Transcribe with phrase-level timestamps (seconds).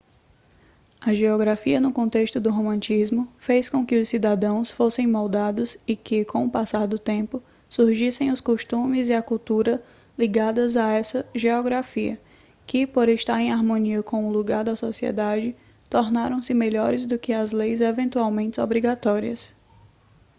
[0.99, 6.25] a geografia no contexto do romantismo fez com que os cidadãos fossem moldados e que
[6.25, 7.39] com o passar do tempo
[7.69, 9.79] surgissem os costumes e a cultura
[10.17, 12.19] ligadas a essa geografia
[12.65, 15.55] que por estar em harmonia com o lugar da sociedade
[15.87, 19.55] tornaram-se melhores do que as leis eventualmente obrigatórias